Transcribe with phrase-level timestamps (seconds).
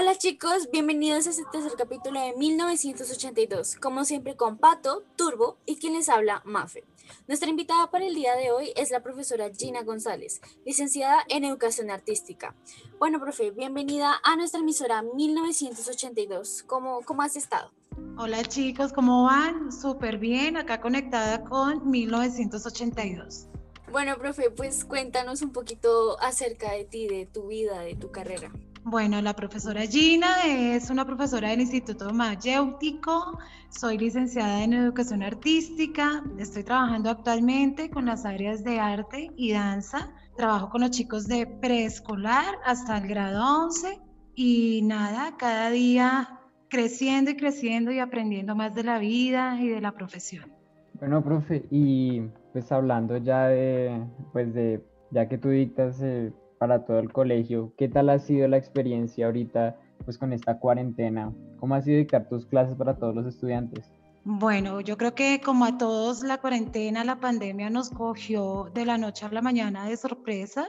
[0.00, 5.76] Hola chicos, bienvenidos a este tercer capítulo de 1982, como siempre con Pato, Turbo y
[5.76, 6.84] quien les habla, Mafe.
[7.28, 11.90] Nuestra invitada para el día de hoy es la profesora Gina González, licenciada en Educación
[11.90, 12.54] Artística.
[12.98, 16.64] Bueno, profe, bienvenida a nuestra emisora 1982.
[16.66, 17.70] ¿Cómo, cómo has estado?
[18.16, 19.70] Hola chicos, ¿cómo van?
[19.70, 23.48] Súper bien, acá conectada con 1982.
[23.92, 28.50] Bueno, profe, pues cuéntanos un poquito acerca de ti, de tu vida, de tu carrera.
[28.84, 36.24] Bueno, la profesora Gina es una profesora del Instituto Mayéutico, soy licenciada en Educación Artística,
[36.38, 41.46] estoy trabajando actualmente con las áreas de arte y danza, trabajo con los chicos de
[41.46, 44.00] preescolar hasta el grado 11
[44.34, 49.82] y nada, cada día creciendo y creciendo y aprendiendo más de la vida y de
[49.82, 50.50] la profesión.
[50.94, 52.22] Bueno, profe, y
[52.52, 57.72] pues hablando ya de, pues de, ya que tú dictas eh, para todo el colegio.
[57.78, 61.32] ¿Qué tal ha sido la experiencia ahorita pues con esta cuarentena?
[61.58, 63.90] ¿Cómo ha sido dictar tus clases para todos los estudiantes?
[64.24, 68.98] Bueno, yo creo que como a todos la cuarentena, la pandemia nos cogió de la
[68.98, 70.68] noche a la mañana de sorpresa.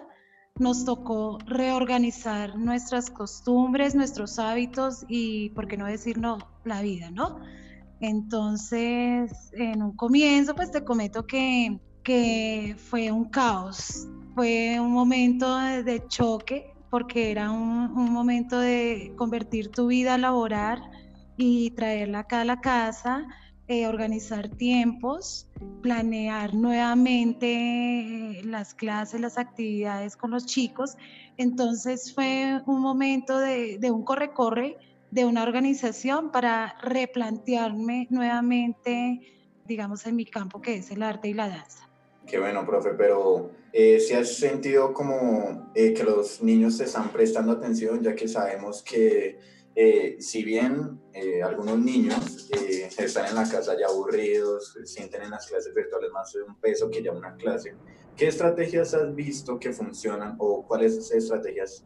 [0.57, 7.41] Nos tocó reorganizar nuestras costumbres, nuestros hábitos y, por qué no decirlo, la vida, ¿no?
[7.99, 15.57] Entonces, en un comienzo, pues te comento que, que fue un caos fue un momento
[15.57, 20.81] de, choque porque era un, momento de convertir tu vida laboral
[21.37, 23.25] y traerla acá a la casa,
[23.67, 25.47] eh, organizar tiempos,
[25.81, 30.95] planear nuevamente eh, las clases, las actividades con los chicos.
[31.37, 34.77] Entonces fue un momento de, de un corre-corre,
[35.11, 39.21] de una organización para replantearme nuevamente,
[39.65, 41.90] digamos, en mi campo que es el arte y la danza.
[42.31, 47.11] Qué bueno, profe, pero eh, si has sentido como eh, que los niños te están
[47.11, 49.37] prestando atención, ya que sabemos que
[49.75, 52.49] eh, si bien eh, algunos niños
[52.97, 56.89] están en la casa ya aburridos, sienten en las clases virtuales más de un peso
[56.89, 57.75] que ya una clase,
[58.15, 61.83] ¿qué estrategias has visto que funcionan o cuáles estrategias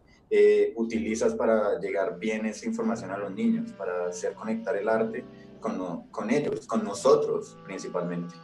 [0.75, 5.25] utilizas para llegar bien esa información a los niños, para hacer conectar el arte
[5.59, 8.35] con, con ellos, con nosotros principalmente?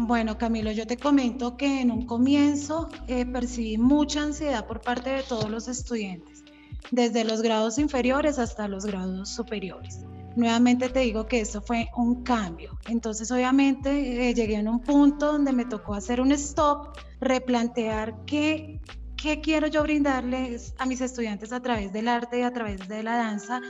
[0.00, 5.10] Bueno, Camilo, yo te comento que en un comienzo eh, percibí mucha ansiedad por parte
[5.10, 6.44] de todos los estudiantes,
[6.92, 9.98] desde los grados inferiores hasta los grados superiores.
[10.36, 12.78] Nuevamente te digo que eso fue un cambio.
[12.86, 18.80] Entonces, obviamente, eh, llegué a un punto donde me tocó hacer un stop, replantear qué,
[19.16, 23.02] qué quiero yo brindarles a mis estudiantes a través del arte y a través de
[23.02, 23.60] la danza,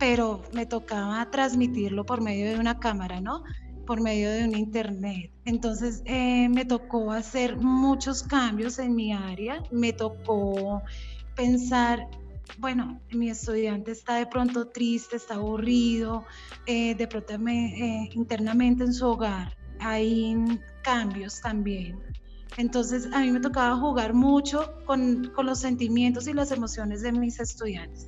[0.00, 3.44] pero me tocaba transmitirlo por medio de una cámara, ¿no?
[3.90, 5.32] Por medio de un internet.
[5.44, 10.80] Entonces eh, me tocó hacer muchos cambios en mi área, me tocó
[11.34, 12.06] pensar,
[12.58, 16.24] bueno, mi estudiante está de pronto triste, está aburrido,
[16.66, 20.36] eh, de pronto eh, internamente en su hogar hay
[20.84, 21.98] cambios también.
[22.58, 27.10] Entonces a mí me tocaba jugar mucho con, con los sentimientos y las emociones de
[27.10, 28.06] mis estudiantes.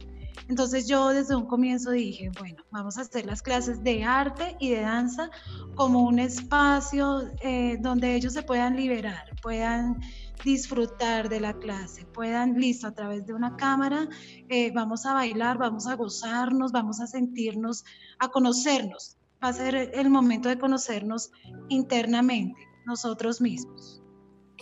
[0.48, 4.70] Entonces yo desde un comienzo dije, bueno, vamos a hacer las clases de arte y
[4.70, 5.30] de danza
[5.74, 10.00] como un espacio eh, donde ellos se puedan liberar, puedan
[10.44, 14.08] disfrutar de la clase, puedan, listo, a través de una cámara,
[14.48, 17.84] eh, vamos a bailar, vamos a gozarnos, vamos a sentirnos,
[18.18, 19.16] a conocernos.
[19.42, 21.30] Va a ser el momento de conocernos
[21.68, 24.01] internamente, nosotros mismos.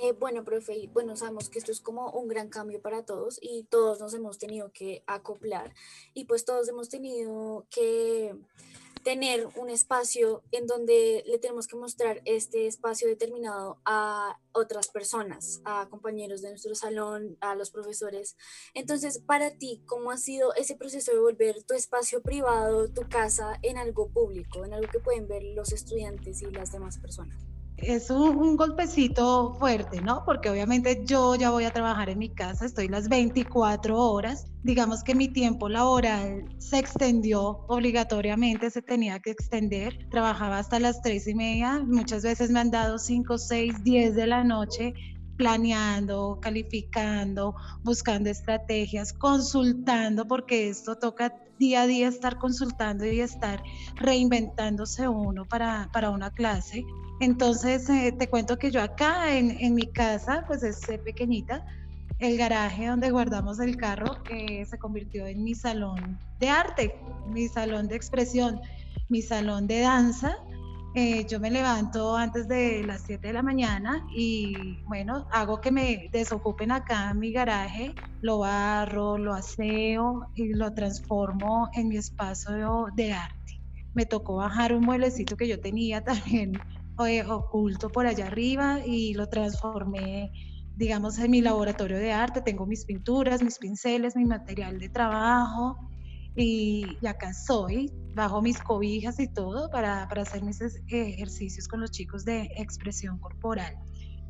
[0.03, 3.65] Eh, bueno, profe, bueno, sabemos que esto es como un gran cambio para todos y
[3.65, 5.75] todos nos hemos tenido que acoplar
[6.15, 8.35] y pues todos hemos tenido que
[9.05, 15.61] tener un espacio en donde le tenemos que mostrar este espacio determinado a otras personas,
[15.65, 18.37] a compañeros de nuestro salón, a los profesores.
[18.73, 23.59] Entonces, para ti, ¿cómo ha sido ese proceso de volver tu espacio privado, tu casa,
[23.61, 27.60] en algo público, en algo que pueden ver los estudiantes y las demás personas?
[27.83, 30.25] Es un, golpecito fuerte, ¿no?
[30.25, 34.47] Porque obviamente yo ya voy a trabajar en mi casa, estoy las 24 horas.
[34.63, 40.09] Digamos que mi tiempo laboral se extendió obligatoriamente, se tenía que extender.
[40.11, 44.27] Trabajaba hasta las 3 y media, muchas veces me han dado 5, 6, 10 de
[44.27, 44.95] la noche
[45.41, 53.63] planeando, calificando, buscando estrategias, consultando, porque esto toca día a día estar consultando y estar
[53.95, 56.85] reinventándose uno para, para una clase.
[57.21, 61.65] Entonces, eh, te cuento que yo acá en, en mi casa, pues es eh, pequeñita,
[62.19, 66.95] el garaje donde guardamos el carro eh, se convirtió en mi salón de arte,
[67.29, 68.61] mi salón de expresión,
[69.09, 70.37] mi salón de danza
[70.95, 75.71] Eh, yo me levanto antes de las 7 de la mañana y bueno, hago que
[75.71, 81.97] me desocupen acá en mi garaje, lo barro, lo aseo y lo transformo en mi
[81.97, 83.53] espacio de arte.
[83.95, 86.65] Me tocó bajar un mueblecito que yo tenía también
[87.07, 90.33] eh, oculto por allá arriba y lo transformé
[90.75, 95.90] digamos, en mi laboratorio de arte tengo mis pinturas, mis pinceles, mi material de trabajo
[96.37, 101.91] y, acá soy, bajo mis cobijas y todo para, para hacer mis ejercicios con los
[101.91, 103.77] chicos de expresión corporal.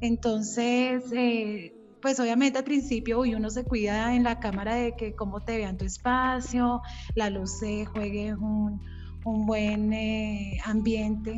[0.00, 5.41] Entonces, eh, pues obviamente al principio uno se cuida en la cámara de que cómo
[5.41, 6.81] te vean tu espacio,
[7.14, 8.81] la luz se juegue un,
[9.25, 11.37] un buen eh, ambiente,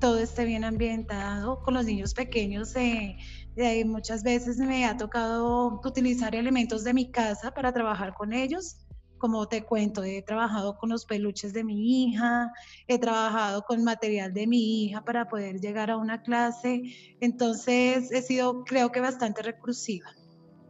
[0.00, 1.60] todo esté bien ambientado.
[1.62, 3.16] Con los niños pequeños eh,
[3.84, 8.78] muchas veces me ha tocado utilizar elementos de mi casa para trabajar con ellos.
[9.20, 12.50] Como te cuento, he trabajado con los peluches de mi hija,
[12.88, 16.82] he trabajado con material de mi hija para poder llegar a una clase.
[17.20, 20.08] Entonces he sido, creo que, bastante recursiva.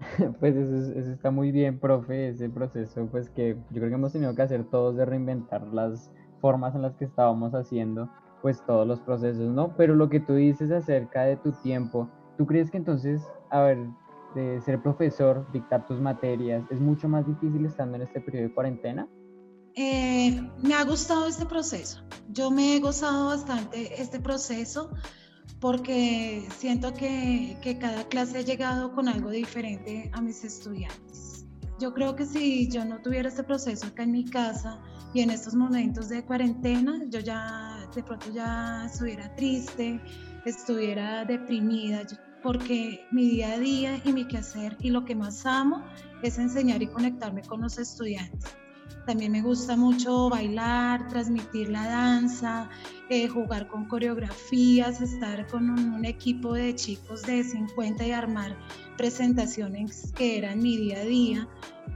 [0.41, 4.35] Pues eso, está muy bien, profe, ese proceso, pues que yo creo que hemos tenido
[4.35, 6.11] que hacer todos de reinventar las
[6.41, 8.11] formas en las que estábamos haciendo,
[8.43, 9.77] pues todos los procesos, ¿no?
[9.77, 12.09] Pero lo que tú dices acerca de tu tiempo,
[12.41, 13.21] ¿Tú crees que entonces,
[13.51, 13.77] a ver,
[14.35, 18.55] de ser profesor, dictar tus materias, es mucho más difícil estando en este periodo de
[18.55, 19.09] cuarentena?
[19.75, 22.03] Eh, me ha gustado este proceso.
[22.29, 24.91] Yo me he gozado bastante este proceso
[25.61, 31.47] porque siento que, que, cada clase ha llegado con algo diferente a mis estudiantes.
[31.79, 34.81] Yo creo que si yo no tuviera este proceso acá en mi casa
[35.15, 40.01] y en estos momentos de cuarentena, yo ya de pronto ya estuviera triste,
[40.45, 42.05] estuviera deprimida
[42.43, 45.85] porque mi día a día y mi quehacer y lo que más amo
[46.23, 48.57] es enseñar y conectarme con los estudiantes.
[49.07, 52.69] También me gusta mucho bailar, transmitir la danza,
[53.09, 58.57] eh, jugar con coreografías, estar con un, equipo de chicos de 50 y armar
[58.97, 61.49] presentaciones que eran mi día a día.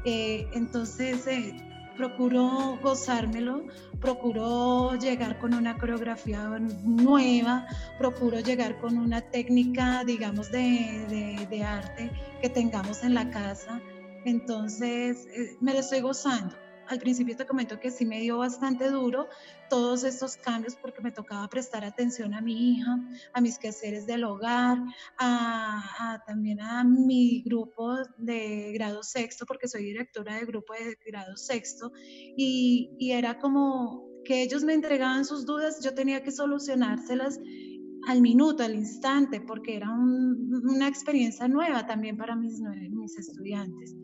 [0.04, 3.66] Eh, entonces, eh, procuro gozármelo,
[4.00, 7.66] procuro llegar con una coreografía nueva,
[7.98, 12.10] procuro llegar con una técnica, digamos, de, de, arte
[12.40, 13.80] que tengamos en la casa.
[14.24, 18.90] Entonces, eh, me lo estoy gozando al principio te comento que sí me dio bastante
[18.90, 19.28] duro
[19.68, 22.98] todos estos cambios porque me tocaba prestar atención a mi hija,
[23.32, 24.78] a mis quehaceres del hogar,
[25.18, 31.36] a, también a mi grupo de grado sexto, porque soy directora de grupo de grado
[31.36, 31.92] sexto,
[32.36, 37.38] y, era como que ellos me entregaban sus dudas, yo tenía que solucionárselas
[38.08, 42.60] al minuto, al instante, porque era una experiencia nueva también para mis,
[42.90, 43.94] mis estudiantes.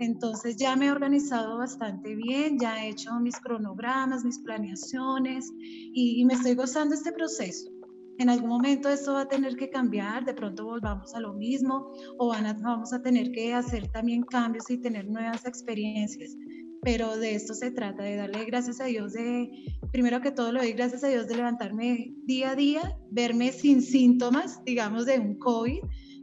[0.00, 6.24] Entonces ya me he organizado bastante bien, ya he hecho mis cronogramas, mis planeaciones y,
[6.24, 7.70] me estoy gozando este proceso.
[8.18, 11.92] En algún momento esto va a tener que cambiar, de pronto volvamos a lo mismo
[12.18, 16.36] o vamos a tener que hacer también cambios y tener nuevas experiencias.
[16.82, 19.50] Pero de esto se trata, de darle gracias a Dios, de
[19.90, 23.82] primero que todo le doy gracias a Dios de levantarme día a día, verme sin
[23.82, 25.80] síntomas, digamos, de un COVID,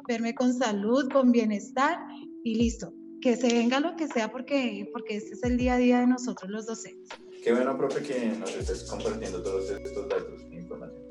[0.08, 2.00] verme con salud, con bienestar
[2.44, 2.94] y listo,
[3.26, 6.06] que se venga lo que sea porque, porque este es el día a día de
[6.06, 7.10] nosotros los docentes.
[7.44, 11.02] Qué bueno, profe, que nos estés compartiendo todos estos datos e información.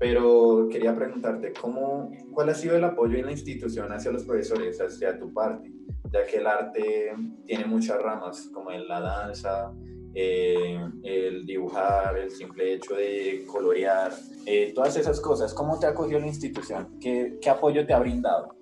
[0.00, 4.80] Pero quería preguntarte, ¿cómo, ¿cuál ha sido el apoyo en la institución hacia los profesores,
[4.80, 5.70] hacia tu parte?
[6.12, 7.14] Ya que el arte
[7.46, 9.72] tiene muchas ramas, como en la danza,
[10.12, 14.12] eh, el dibujar, el simple hecho de colorear,
[14.44, 15.54] eh, todas esas cosas.
[15.54, 16.98] ¿Cómo te ha acogido la institución?
[17.00, 18.59] ¿Qué, ¿Qué apoyo te ha brindado?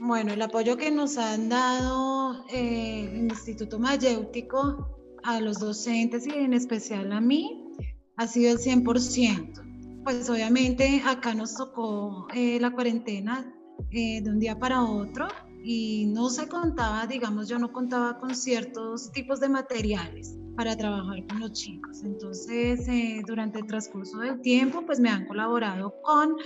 [0.00, 4.88] Bueno, el apoyo que nos han dado eh, el Instituto Mayéutico
[5.22, 7.72] a los docentes y en especial a mí
[8.16, 10.02] ha sido el 100%.
[10.04, 13.54] Pues obviamente acá nos tocó eh, la cuarentena
[13.90, 15.28] eh, de un día para otro
[15.62, 21.26] y no se contaba, digamos, yo no contaba con ciertos tipos de materiales para trabajar
[21.26, 22.02] con los chicos.
[22.04, 26.36] Entonces, eh, durante el transcurso del tiempo, pues me han colaborado con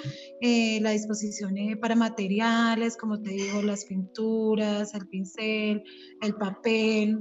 [0.41, 5.83] eh, la disposición eh, para materiales, como te digo, las pinturas, el pincel,
[6.23, 7.19] el papel,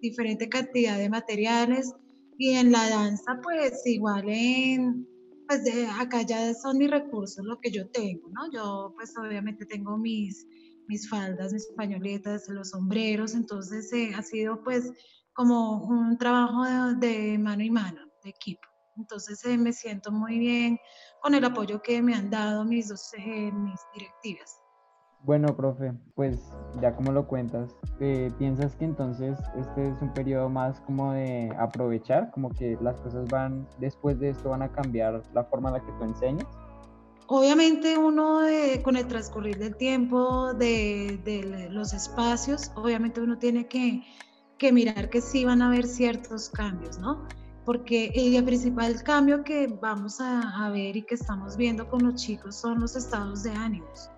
[0.00, 1.92] diferente cantidad de materiales.
[2.38, 5.06] Y en la danza, pues igual en,
[5.46, 8.50] pues de, acá ya son mis recursos, lo que yo tengo, ¿no?
[8.52, 10.46] Yo pues obviamente tengo mis,
[10.88, 14.90] mis faldas, mis pañoletas, los sombreros, entonces ha sido pues
[15.32, 18.68] como un trabajo de, mano y mano, de equipo.
[18.96, 20.78] Entonces eh, me siento muy bien
[21.20, 24.62] con el apoyo que me han dado mis, dos, mis directivas.
[25.24, 26.40] Bueno, profe, pues
[26.80, 31.54] ya como lo cuentas, eh, ¿piensas que entonces este es un periodo más como de
[31.60, 35.74] aprovechar, como que las cosas van, después de esto van a cambiar la forma en
[35.74, 36.48] la que tú enseñas?
[37.28, 38.40] Obviamente uno
[38.82, 44.02] con el transcurrir del tiempo, de, los espacios, obviamente uno tiene que,
[44.70, 47.26] mirar que sí van a haber ciertos cambios, ¿no?
[47.64, 52.14] Porque el principal cambio que vamos a, a ver y que estamos viendo con los
[52.16, 54.10] chicos son los estados de ánimos.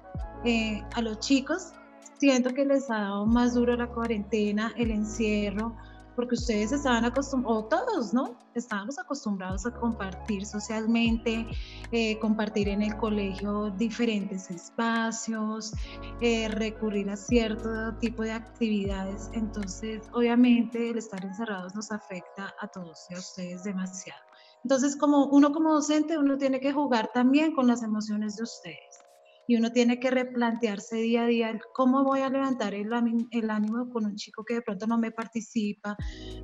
[0.45, 1.73] Eh, a los chicos
[2.19, 5.77] siento que les ha dado más duro la cuarentena, el encierro,
[6.15, 8.39] porque ustedes estaban acostumbrados, o todos, ¿no?
[8.55, 11.47] Estábamos acostumbrados a compartir socialmente,
[11.93, 15.73] eh, compartir en el colegio diferentes espacios,
[16.21, 19.31] eh, recurrir a cierto tipo de actividades.
[19.33, 24.21] Entonces, obviamente, el estar encerrados nos afecta a todos y a ustedes demasiado.
[24.63, 28.94] Entonces, como uno como docente, uno tiene que jugar también con las emociones de ustedes
[29.47, 32.91] y uno tiene que replantearse día a día cómo voy a levantar el,
[33.31, 35.97] el ánimo con un chico que de pronto no me participa.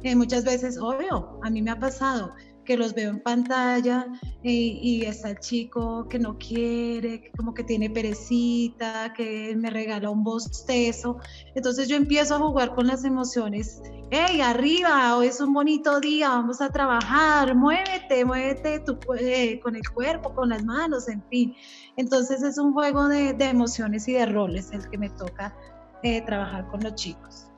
[0.03, 4.07] Eh, muchas veces, obvio, a mí me ha pasado, que los veo en pantalla
[4.43, 10.23] y, está el chico que no quiere, como que tiene perecita, que me regala un
[10.23, 11.19] bostezo.
[11.55, 13.83] Entonces yo empiezo a jugar con las emociones.
[14.13, 15.17] ¡Hey, arriba!
[15.17, 20.35] Hoy es un bonito día, vamos a trabajar, muévete, muévete tu, eh, con el cuerpo,
[20.35, 21.55] con las manos, en fin.
[21.97, 25.55] Entonces es un juego de, emociones y de roles el que me toca
[26.03, 27.50] eh, trabajar con los chicos.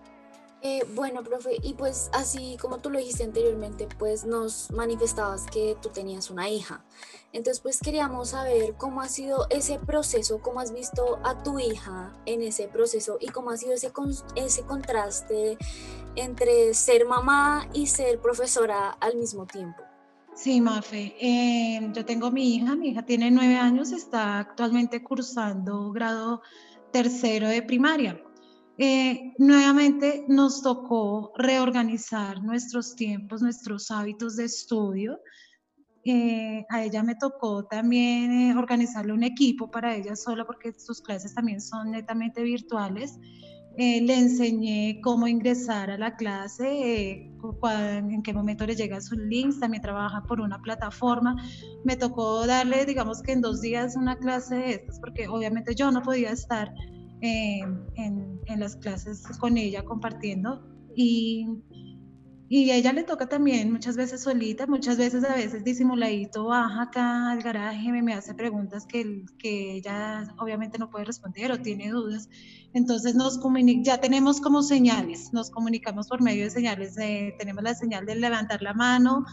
[0.65, 5.77] Eh, bueno, profe, y pues así como tú lo dijiste anteriormente, pues nos manifestabas que
[5.83, 6.85] tú tenías una hija.
[7.33, 12.13] Entonces, pues queríamos saber cómo ha sido ese proceso, cómo has visto a tu hija
[12.27, 13.91] en ese proceso y cómo ha sido ese,
[14.37, 15.59] ese contraste
[16.15, 19.83] entre ser mamá y ser profesora al mismo tiempo.
[20.35, 25.91] Sí, Mafe, eh, yo tengo mi hija, mi hija tiene nueve años, está actualmente cursando
[25.91, 26.41] grado
[26.93, 28.23] tercero de primaria.
[28.79, 35.21] Eh, nuevamente nos tocó reorganizar nuestros tiempos, nuestros hábitos de estudio.
[36.05, 41.01] Eh, a ella me tocó también eh, organizarle un equipo para ella sola porque sus
[41.01, 43.19] clases también son netamente virtuales.
[43.77, 47.31] le enseñé cómo ingresar a la clase,
[47.81, 51.37] en qué momento le llegan sus links, también trabaja por una plataforma.
[51.85, 55.91] Me tocó darle, digamos que en dos días una clase de estas, porque obviamente yo
[55.91, 56.71] no podía estar
[57.23, 60.63] en, en, las clases con ella compartiendo
[60.95, 61.47] y,
[62.49, 66.83] y a ella le toca también muchas veces solita, muchas veces a veces disimuladito baja
[66.83, 71.63] acá al garaje, me, me hace preguntas que, que ella obviamente no puede responder o
[71.63, 72.29] tiene dudas.
[72.75, 73.41] Entonces nos
[73.83, 76.97] ya tenemos como señales, nos comunicamos por medio de señales,
[77.39, 79.25] tenemos la señal de levantar la mano,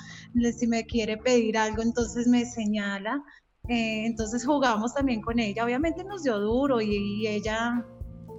[0.57, 3.23] si me quiere pedir algo, entonces me señala,
[3.69, 5.63] eh, entonces jugamos también con ella.
[5.63, 7.85] Obviamente nos dio duro y, ella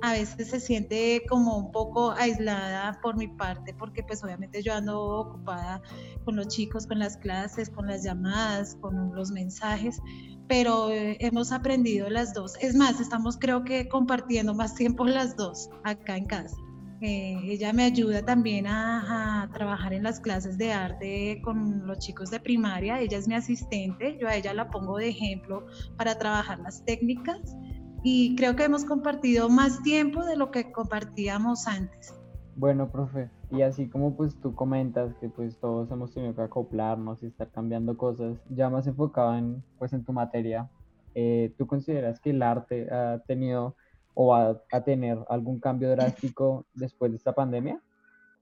[0.02, 4.74] a veces se siente como un poco aislada por mi parte, porque pues obviamente yo
[4.74, 5.82] ando ocupada
[6.24, 10.00] con los chicos, con las clases, con las llamadas, con los mensajes,
[10.48, 12.54] pero eh, hemos aprendido las dos.
[12.60, 16.56] Es más, estamos creo que compartiendo más tiempo las dos acá en casa.
[17.02, 22.30] Eh, ella me ayuda también a, trabajar en las clases de arte con los chicos
[22.30, 23.00] de primaria.
[23.00, 25.66] Ella es mi asistente, yo a ella la pongo de ejemplo
[25.96, 27.56] para trabajar las técnicas
[28.02, 32.14] y creo que hemos compartido más tiempo de lo que compartíamos antes.
[32.54, 37.22] Bueno, profe, y así como pues tú comentas que pues todos hemos tenido que acoplarnos
[37.22, 40.68] y estar cambiando cosas, ya más enfocado en pues en tu materia,
[41.14, 43.76] eh, ¿tú consideras que el arte ha tenido
[44.14, 47.80] o va a tener algún cambio drástico después de esta pandemia?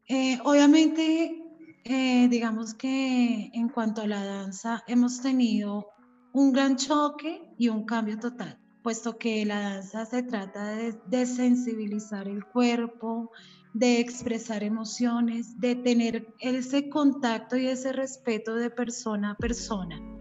[0.09, 1.43] Eh, obviamente,
[1.85, 5.89] eh, digamos que en cuanto a la danza, hemos tenido
[6.33, 11.27] un gran choque y un cambio total, puesto que la danza se trata de, de
[11.27, 13.31] sensibilizar el cuerpo,
[13.75, 20.18] de expresar emociones, de tener ese contacto y ese respeto de persona a persona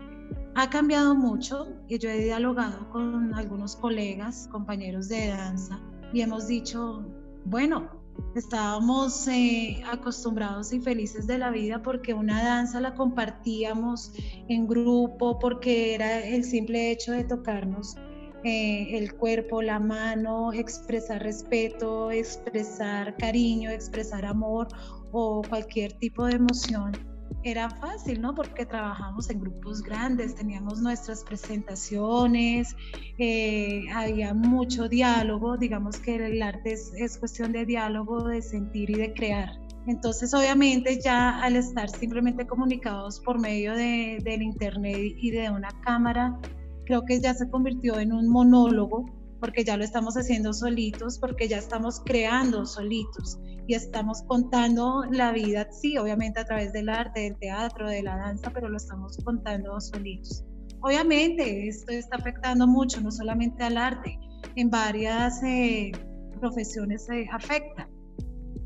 [0.57, 5.79] ha cambiado mucho y yo he dialogado con algunos colegas, compañeros de danza
[6.11, 7.05] y hemos dicho,
[7.45, 7.91] bueno,
[8.35, 14.13] estábamos eh, acostumbrados y felices de la vida porque una danza la compartíamos
[14.47, 17.95] en grupo, porque era el simple hecho de tocarnos
[18.43, 24.69] eh, el cuerpo, la mano, expresar respeto, expresar cariño, expresar amor
[25.11, 28.34] o cualquier tipo de emoción era fácil, ¿no?
[28.34, 32.75] Porque trabajamos en grupos grandes, teníamos nuestras presentaciones,
[33.17, 38.96] eh, había mucho diálogo, digamos que el arte es, cuestión de diálogo, de sentir y
[38.96, 39.50] de crear.
[39.86, 46.38] Entonces, obviamente, ya al estar simplemente comunicados por medio del internet y de una cámara,
[46.86, 49.06] creo que ya se convirtió en un monólogo
[49.39, 55.33] porque ya lo estamos haciendo solitos, porque ya estamos creando solitos y estamos contando la
[55.33, 59.17] vida, sí, obviamente a través del arte, del teatro, de la danza, pero lo estamos
[59.24, 60.45] contando solitos.
[60.79, 64.17] Obviamente esto está afectando mucho, no solamente al arte,
[64.55, 65.91] en varias eh,
[66.39, 67.89] profesiones se afecta.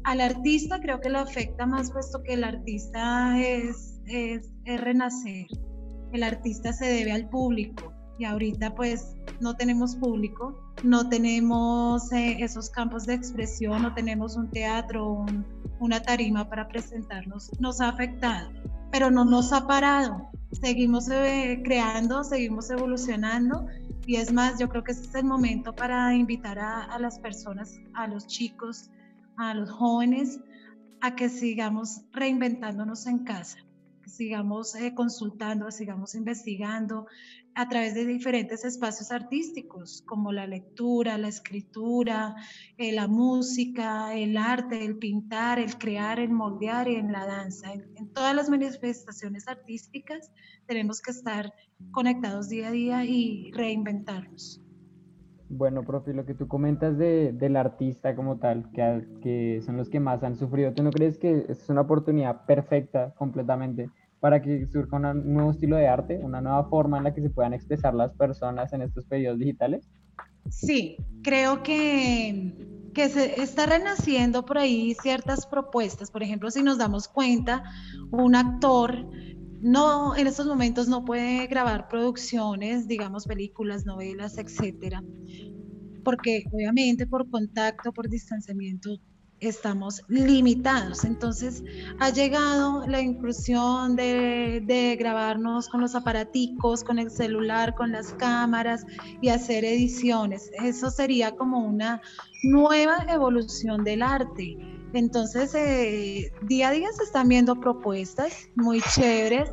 [0.04, 5.48] Al artista creo que lo afecta más puesto que el artista es, es, es renacer.
[6.14, 7.92] El artista se debe al público
[8.22, 14.36] y ahorita pues no tenemos público, no tenemos eh, esos campos de expresión, no tenemos
[14.36, 15.26] un teatro,
[15.80, 17.50] una tarima para presentarnos.
[17.60, 18.52] Nos ha afectado,
[18.92, 20.30] pero no nos ha parado.
[20.52, 23.66] Seguimos eh, creando, seguimos evolucionando
[24.06, 27.80] y es más, yo creo que este es el momento para invitar a, las personas,
[27.96, 28.92] a los chicos,
[29.36, 30.40] a los jóvenes,
[31.00, 33.58] a que sigamos reinventándonos en casa,
[34.06, 37.08] sigamos eh, consultando, sigamos investigando
[37.56, 42.36] a través de diferentes espacios artísticos, como la lectura, la escritura,
[42.78, 47.74] eh, la música, el arte, el pintar, el crear, el moldear y en la danza.
[47.74, 50.32] en todas las manifestaciones artísticas
[50.66, 51.54] tenemos que estar
[51.92, 54.62] conectados día a día y reinventarnos.
[55.50, 59.90] Bueno, profe, lo que tú comentas de, del artista como tal, que, que son los
[59.90, 63.90] que más han sufrido, ¿tú no crees que es una oportunidad perfecta completamente
[64.22, 67.32] para que surja un nuevo estilo de arte, una nueva forma en la que se
[67.32, 69.90] puedan expresar las personas en estos periodos digitales?
[70.48, 72.54] Sí, creo que,
[72.94, 76.12] que se está renaciendo por ahí ciertas propuestas.
[76.12, 77.64] Por ejemplo, si nos damos cuenta,
[78.12, 79.08] un actor
[79.60, 85.04] no, en estos momentos no puede grabar producciones, digamos películas, novelas, etcétera,
[86.04, 88.98] porque obviamente por contacto, por distanciamiento,
[89.42, 91.04] estamos limitados.
[91.04, 91.64] Entonces
[92.00, 98.86] ha llegado la inclusión de, grabarnos con los aparaticos, con el celular, con las cámaras
[99.20, 100.52] y hacer ediciones.
[100.64, 102.02] Eso sería como una
[102.44, 104.58] nueva evolución del arte.
[104.94, 109.50] Entonces, eh, día a día se están viendo propuestas muy chéveres,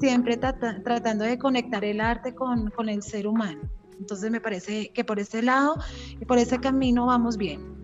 [0.00, 3.60] siempre tratando de conectar el arte con, con el ser humano.
[4.00, 5.76] Entonces, me parece que por ese lado
[6.18, 7.77] y por ese camino vamos bien.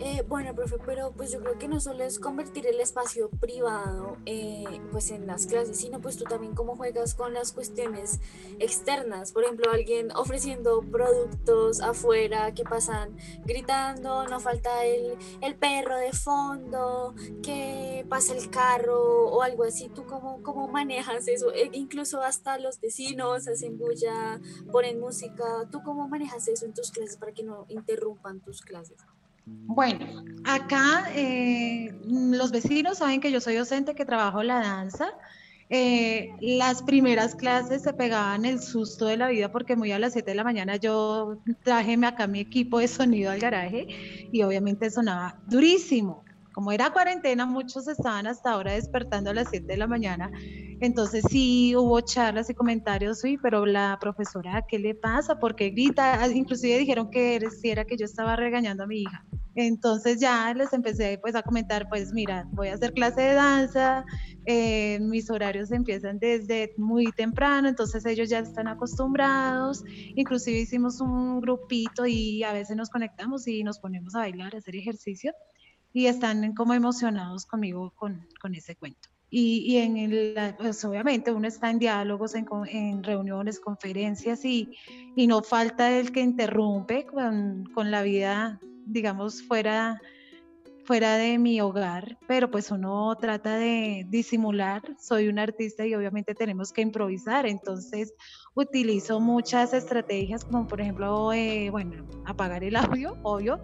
[0.00, 4.16] Eh, bueno, profe, pero pues yo creo que no solo es convertir el espacio privado
[4.26, 8.20] eh, pues en las clases, sino pues tú también cómo juegas con las cuestiones
[8.60, 9.32] externas.
[9.32, 16.12] Por ejemplo, alguien ofreciendo productos afuera que pasan gritando, no falta el, el perro de
[16.12, 19.88] fondo, que pasa el carro o algo así.
[19.88, 21.52] ¿Tú cómo, cómo manejas eso?
[21.52, 25.68] E incluso hasta los vecinos hacen bulla, ponen música.
[25.72, 28.98] ¿Tú cómo manejas eso en tus clases para que no interrumpan tus clases?
[29.66, 30.06] Bueno,
[30.44, 35.10] acá eh, los vecinos saben que yo soy docente, que trabajo la danza.
[35.70, 40.14] Eh, las primeras clases se pegaban el susto de la vida porque muy a las
[40.14, 43.86] 7 de la mañana yo traje acá mi equipo de sonido al garaje
[44.32, 46.24] y obviamente sonaba durísimo.
[46.52, 50.30] Como era cuarentena, muchos estaban hasta ahora despertando a las 7 de la mañana.
[50.80, 55.38] Entonces sí hubo charlas y comentarios, sí, pero la profesora, ¿qué le pasa?
[55.38, 56.22] ¿Por qué grita?
[56.22, 59.24] Ah, inclusive dijeron que si era que yo estaba regañando a mi hija.
[59.60, 64.04] Entonces ya les empecé pues a comentar, pues mira, voy a hacer clase de danza,
[64.46, 69.82] eh, mis horarios empiezan desde muy temprano, entonces ellos ya están acostumbrados,
[70.14, 74.58] inclusive hicimos un grupito y a veces nos conectamos y nos ponemos a bailar, a
[74.58, 75.32] hacer ejercicio
[75.92, 79.08] y están como emocionados conmigo con, con ese cuento.
[79.28, 84.70] Y, y, en el, pues obviamente uno está en diálogos, en, en reuniones, conferencias y,
[85.16, 90.00] y, no falta el que interrumpe con, con la vida digamos, fuera,
[90.84, 96.34] fuera de mi hogar, pero pues uno trata de disimular, soy un artista y obviamente
[96.34, 98.14] tenemos que improvisar, entonces
[98.54, 103.60] utilizo muchas estrategias como por ejemplo, eh, bueno, apagar el audio, obvio,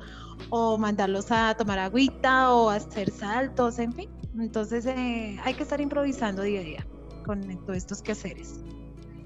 [0.51, 5.81] o mandarlos a tomar agüita o hacer saltos, en fin, entonces eh, hay que estar
[5.81, 6.87] improvisando día a día
[7.25, 8.61] con todos estos quehaceres.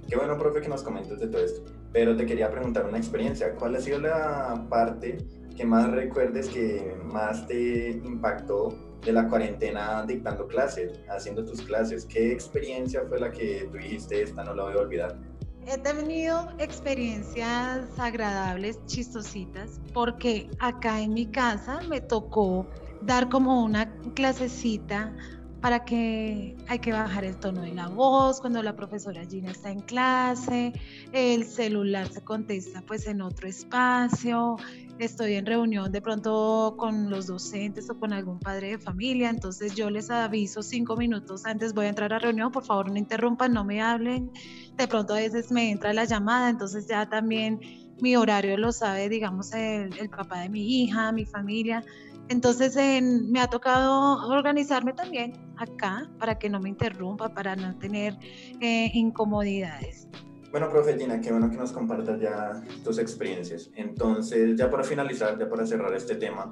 [0.08, 1.70] Qué bueno, profe, que nos comentes de todo esto.
[1.92, 3.54] Pero te quería preguntar una experiencia.
[3.54, 5.18] ¿Cuál ha sido la parte
[5.58, 12.06] que más recuerdes que más te impactó de la cuarentena dictando clases, haciendo tus clases?
[12.06, 15.18] ¿Qué experiencia fue la que tú dijiste, esta no la voy a olvidar?
[15.66, 22.64] He tenido experiencias agradables, chistositas, porque acá en mi casa me tocó
[23.02, 25.12] dar como una clasecita
[25.60, 29.70] para que hay que bajar el tono de la voz cuando la profesora Gina está
[29.70, 30.72] en clase,
[31.12, 34.56] el celular se contesta pues en otro espacio,
[34.98, 39.74] estoy en reunión de pronto con los docentes o con algún padre de familia, entonces
[39.74, 43.52] yo les aviso cinco minutos antes voy a entrar a reunión, por favor no interrumpan,
[43.52, 44.30] no me hablen,
[44.76, 47.60] de pronto a veces me entra la llamada, entonces ya también
[48.00, 51.84] mi horario lo sabe, digamos, el, papá de mi hija, mi familia.
[52.28, 58.18] Entonces me ha tocado organizarme también acá para que no me interrumpa, para no tener
[58.60, 60.08] eh, incomodidades.
[60.50, 63.70] Bueno, profe Gina, qué bueno que nos compartas ya tus experiencias.
[63.76, 66.50] Entonces, ya para finalizar, ya para cerrar este tema,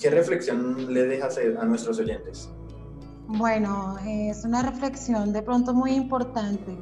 [0.00, 2.50] ¿qué reflexión le dejas a nuestros oyentes?
[3.28, 6.76] Bueno, es una reflexión de pronto muy importante.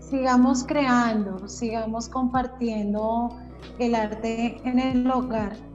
[0.00, 3.28] Sigamos creando, sigamos compartiendo
[3.78, 5.67] el arte en el hogar.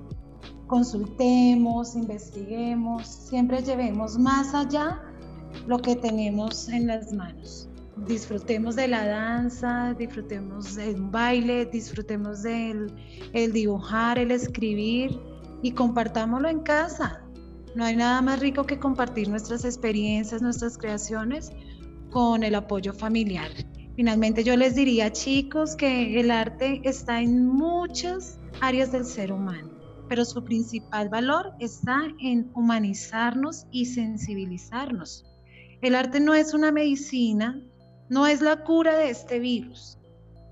[0.74, 5.04] Consultemos, investiguemos, siempre llevemos más allá
[5.68, 12.92] lo que tenemos en las manos disfrutemos de la danza, disfrutemos del baile, disfrutemos del
[13.34, 15.20] el dibujar, el escribir
[15.62, 17.22] y compartámoslo en casa.
[17.76, 21.52] No hay nada más rico que compartir nuestras experiencias, nuestras creaciones
[22.10, 23.52] con el apoyo familiar.
[23.96, 29.73] Finalmente yo les diría chicos que el arte está en muchas áreas del ser humano,
[30.08, 35.26] pero su principal valor está en humanizarnos y sensibilizarnos.
[35.82, 37.62] El arte no es una medicina,
[38.10, 39.98] no es la cura de este virus,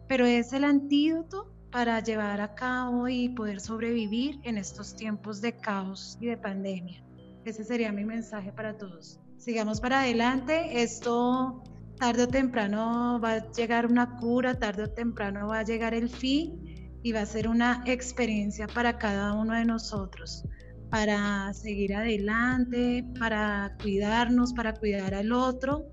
[0.08, 5.56] pero es el antídoto para llevar a cabo y poder sobrevivir en estos tiempos de
[5.58, 7.04] caos y de pandemia.
[7.46, 9.20] Ese sería mi mensaje para todos.
[9.38, 10.84] Sigamos para adelante.
[10.84, 11.64] Esto
[11.98, 16.10] tarde o temprano va a llegar una cura, tarde o temprano va a llegar el
[16.10, 16.71] fin
[17.04, 20.44] y va a ser una experiencia para cada uno de nosotros,
[20.90, 25.86] para seguir adelante, para cuidarnos, para cuidar al otro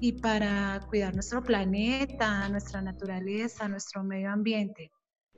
[0.00, 4.90] y para cuidar nuestro planeta, nuestra naturaleza, nuestro medio ambiente.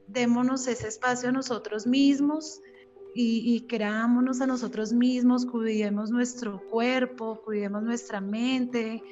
[0.09, 2.61] Démonos ese espacio a nosotros mismos
[3.15, 9.03] y, y creámonos a nosotros mismos, cuidemos nuestro cuerpo, cuidemos nuestra mente,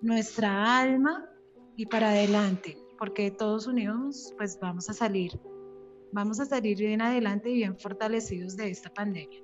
[0.00, 1.28] nuestra alma
[1.76, 5.32] y para adelante, porque todos unidos pues vamos a salir,
[6.12, 9.42] vamos a salir bien adelante y bien fortalecidos de esta pandemia.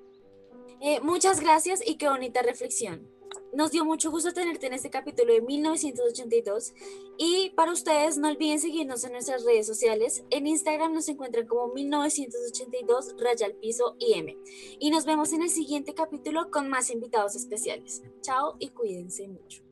[0.81, 3.07] Eh, muchas gracias y qué bonita reflexión.
[3.53, 6.73] Nos dio mucho gusto tenerte en este capítulo de 1982
[7.17, 10.23] y para ustedes no olviden seguirnos en nuestras redes sociales.
[10.29, 14.37] En Instagram nos encuentran como 1982 Rayal Piso IM.
[14.79, 18.03] Y nos vemos en el siguiente capítulo con más invitados especiales.
[18.21, 19.68] Chao y cuídense mucho.